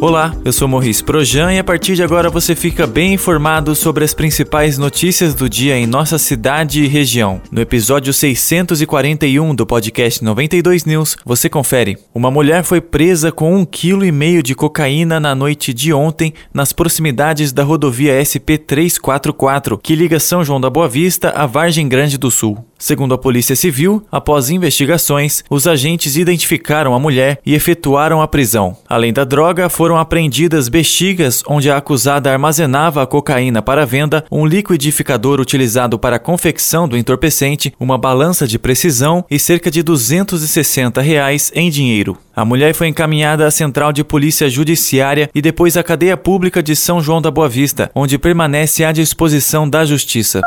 Olá, 0.00 0.34
eu 0.46 0.50
sou 0.50 0.66
Morris 0.66 1.02
Projan 1.02 1.52
e 1.52 1.58
a 1.58 1.64
partir 1.64 1.94
de 1.94 2.02
agora 2.02 2.30
você 2.30 2.56
fica 2.56 2.86
bem 2.86 3.12
informado 3.12 3.74
sobre 3.74 4.02
as 4.02 4.14
principais 4.14 4.78
notícias 4.78 5.34
do 5.34 5.46
dia 5.46 5.76
em 5.76 5.86
nossa 5.86 6.16
cidade 6.16 6.82
e 6.82 6.86
região. 6.86 7.38
No 7.52 7.60
episódio 7.60 8.10
641 8.10 9.54
do 9.54 9.66
podcast 9.66 10.24
92 10.24 10.86
News, 10.86 11.18
você 11.22 11.50
confere. 11.50 11.98
Uma 12.14 12.30
mulher 12.30 12.64
foi 12.64 12.80
presa 12.80 13.30
com 13.30 13.54
um 13.54 13.66
quilo 13.66 14.02
e 14.02 14.10
meio 14.10 14.42
de 14.42 14.54
cocaína 14.54 15.20
na 15.20 15.34
noite 15.34 15.74
de 15.74 15.92
ontem 15.92 16.32
nas 16.52 16.72
proximidades 16.72 17.52
da 17.52 17.62
rodovia 17.62 18.24
SP 18.24 18.56
344, 18.56 19.76
que 19.76 19.94
liga 19.94 20.18
São 20.18 20.42
João 20.42 20.62
da 20.62 20.70
Boa 20.70 20.88
Vista 20.88 21.28
a 21.36 21.44
Vargem 21.44 21.86
Grande 21.86 22.16
do 22.16 22.30
Sul. 22.30 22.64
Segundo 22.78 23.12
a 23.12 23.18
Polícia 23.18 23.54
Civil, 23.54 24.02
após 24.10 24.48
investigações, 24.48 25.44
os 25.50 25.66
agentes 25.66 26.16
identificaram 26.16 26.94
a 26.94 26.98
mulher 26.98 27.38
e 27.44 27.54
efetuaram 27.54 28.22
a 28.22 28.26
prisão. 28.26 28.74
Além 28.88 29.12
da 29.12 29.22
droga, 29.22 29.68
foram 29.68 29.89
apreendidas 29.96 30.68
bexigas 30.68 31.42
onde 31.46 31.70
a 31.70 31.76
acusada 31.76 32.30
armazenava 32.30 33.02
a 33.02 33.06
cocaína 33.06 33.62
para 33.62 33.86
venda, 33.86 34.24
um 34.30 34.46
liquidificador 34.46 35.40
utilizado 35.40 35.98
para 35.98 36.16
a 36.16 36.18
confecção 36.18 36.88
do 36.88 36.96
entorpecente, 36.96 37.72
uma 37.78 37.98
balança 37.98 38.46
de 38.46 38.58
precisão 38.58 39.24
e 39.30 39.38
cerca 39.38 39.70
de 39.70 39.82
260 39.82 41.00
reais 41.00 41.50
em 41.54 41.70
dinheiro. 41.70 42.16
A 42.34 42.44
mulher 42.44 42.74
foi 42.74 42.88
encaminhada 42.88 43.46
à 43.46 43.50
Central 43.50 43.92
de 43.92 44.02
Polícia 44.02 44.48
Judiciária 44.48 45.28
e 45.34 45.42
depois 45.42 45.76
à 45.76 45.82
Cadeia 45.82 46.16
Pública 46.16 46.62
de 46.62 46.74
São 46.74 47.00
João 47.00 47.20
da 47.20 47.30
Boa 47.30 47.48
Vista, 47.48 47.90
onde 47.94 48.18
permanece 48.18 48.84
à 48.84 48.92
disposição 48.92 49.68
da 49.68 49.84
Justiça. 49.84 50.40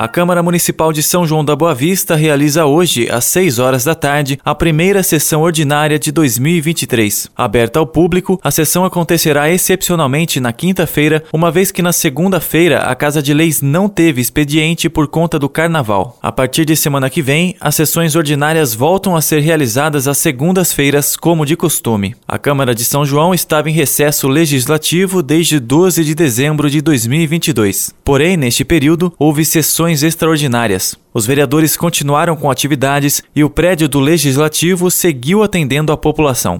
A 0.00 0.08
Câmara 0.08 0.42
Municipal 0.42 0.94
de 0.94 1.02
São 1.02 1.26
João 1.26 1.44
da 1.44 1.54
Boa 1.54 1.74
Vista 1.74 2.16
realiza 2.16 2.64
hoje, 2.64 3.10
às 3.10 3.26
6 3.26 3.58
horas 3.58 3.84
da 3.84 3.94
tarde, 3.94 4.38
a 4.42 4.54
primeira 4.54 5.02
sessão 5.02 5.42
ordinária 5.42 5.98
de 5.98 6.10
2023. 6.10 7.28
Aberta 7.36 7.78
ao 7.78 7.86
público, 7.86 8.40
a 8.42 8.50
sessão 8.50 8.82
acontecerá 8.82 9.50
excepcionalmente 9.50 10.40
na 10.40 10.54
quinta-feira, 10.54 11.22
uma 11.30 11.50
vez 11.50 11.70
que 11.70 11.82
na 11.82 11.92
segunda-feira 11.92 12.78
a 12.78 12.94
Casa 12.94 13.22
de 13.22 13.34
Leis 13.34 13.60
não 13.60 13.90
teve 13.90 14.22
expediente 14.22 14.88
por 14.88 15.06
conta 15.06 15.38
do 15.38 15.50
carnaval. 15.50 16.16
A 16.22 16.32
partir 16.32 16.64
de 16.64 16.76
semana 16.76 17.10
que 17.10 17.20
vem, 17.20 17.54
as 17.60 17.74
sessões 17.74 18.16
ordinárias 18.16 18.74
voltam 18.74 19.14
a 19.14 19.20
ser 19.20 19.40
realizadas 19.40 20.08
às 20.08 20.16
segundas-feiras, 20.16 21.14
como 21.14 21.44
de 21.44 21.56
costume. 21.56 22.16
A 22.26 22.38
Câmara 22.38 22.74
de 22.74 22.86
São 22.86 23.04
João 23.04 23.34
estava 23.34 23.68
em 23.68 23.74
recesso 23.74 24.28
legislativo 24.28 25.22
desde 25.22 25.60
12 25.60 26.02
de 26.02 26.14
dezembro 26.14 26.70
de 26.70 26.80
2022. 26.80 27.92
Porém, 28.02 28.38
neste 28.38 28.64
período, 28.64 29.12
houve 29.18 29.44
sessões 29.44 29.89
sessões 29.90 30.02
extraordinárias. 30.02 30.96
Os 31.12 31.26
vereadores 31.26 31.76
continuaram 31.76 32.36
com 32.36 32.50
atividades 32.50 33.22
e 33.34 33.42
o 33.42 33.50
prédio 33.50 33.88
do 33.88 33.98
Legislativo 33.98 34.90
seguiu 34.90 35.42
atendendo 35.42 35.92
a 35.92 35.96
população. 35.96 36.56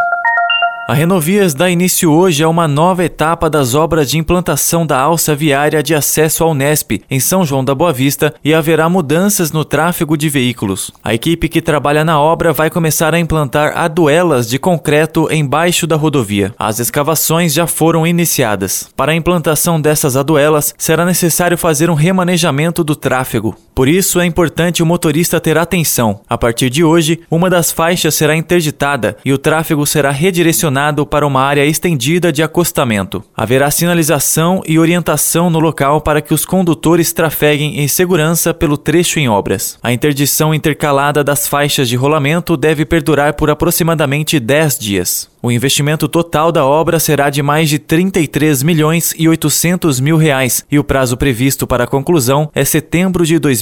A 0.90 0.92
Renovias 0.92 1.54
dá 1.54 1.70
início 1.70 2.10
hoje 2.10 2.42
a 2.42 2.48
uma 2.48 2.66
nova 2.66 3.04
etapa 3.04 3.48
das 3.48 3.76
obras 3.76 4.10
de 4.10 4.18
implantação 4.18 4.84
da 4.84 4.98
alça 4.98 5.36
viária 5.36 5.84
de 5.84 5.94
acesso 5.94 6.42
ao 6.42 6.52
Nesp, 6.52 7.00
em 7.08 7.20
São 7.20 7.44
João 7.44 7.64
da 7.64 7.76
Boa 7.76 7.92
Vista, 7.92 8.34
e 8.44 8.52
haverá 8.52 8.88
mudanças 8.88 9.52
no 9.52 9.64
tráfego 9.64 10.16
de 10.16 10.28
veículos. 10.28 10.90
A 11.04 11.14
equipe 11.14 11.48
que 11.48 11.62
trabalha 11.62 12.04
na 12.04 12.20
obra 12.20 12.52
vai 12.52 12.70
começar 12.70 13.14
a 13.14 13.20
implantar 13.20 13.78
aduelas 13.78 14.48
de 14.48 14.58
concreto 14.58 15.32
embaixo 15.32 15.86
da 15.86 15.94
rodovia. 15.94 16.52
As 16.58 16.80
escavações 16.80 17.54
já 17.54 17.68
foram 17.68 18.04
iniciadas. 18.04 18.90
Para 18.96 19.12
a 19.12 19.14
implantação 19.14 19.80
dessas 19.80 20.16
aduelas, 20.16 20.74
será 20.76 21.04
necessário 21.04 21.56
fazer 21.56 21.88
um 21.88 21.94
remanejamento 21.94 22.82
do 22.82 22.96
tráfego. 22.96 23.56
Por 23.80 23.88
isso, 23.88 24.20
é 24.20 24.26
importante 24.26 24.82
o 24.82 24.86
motorista 24.86 25.40
ter 25.40 25.56
atenção. 25.56 26.20
A 26.28 26.36
partir 26.36 26.68
de 26.68 26.84
hoje, 26.84 27.20
uma 27.30 27.48
das 27.48 27.72
faixas 27.72 28.14
será 28.14 28.36
interditada 28.36 29.16
e 29.24 29.32
o 29.32 29.38
tráfego 29.38 29.86
será 29.86 30.10
redirecionado 30.10 31.06
para 31.06 31.26
uma 31.26 31.40
área 31.40 31.64
estendida 31.64 32.30
de 32.30 32.42
acostamento. 32.42 33.24
Haverá 33.34 33.70
sinalização 33.70 34.60
e 34.68 34.78
orientação 34.78 35.48
no 35.48 35.58
local 35.58 36.02
para 36.02 36.20
que 36.20 36.34
os 36.34 36.44
condutores 36.44 37.14
trafeguem 37.14 37.80
em 37.80 37.88
segurança 37.88 38.52
pelo 38.52 38.76
trecho 38.76 39.18
em 39.18 39.30
obras. 39.30 39.78
A 39.82 39.94
interdição 39.94 40.54
intercalada 40.54 41.24
das 41.24 41.48
faixas 41.48 41.88
de 41.88 41.96
rolamento 41.96 42.58
deve 42.58 42.84
perdurar 42.84 43.32
por 43.32 43.48
aproximadamente 43.48 44.38
10 44.38 44.78
dias. 44.78 45.30
O 45.42 45.50
investimento 45.50 46.06
total 46.06 46.52
da 46.52 46.66
obra 46.66 46.98
será 46.98 47.30
de 47.30 47.42
mais 47.42 47.70
de 47.70 47.78
33 47.78 48.62
milhões 48.62 49.14
e 49.18 49.26
800 49.26 49.98
mil 49.98 50.18
reais 50.18 50.66
e 50.70 50.78
o 50.78 50.84
prazo 50.84 51.16
previsto 51.16 51.66
para 51.66 51.84
a 51.84 51.86
conclusão 51.86 52.50
é 52.54 52.62
setembro 52.62 53.24
de 53.24 53.38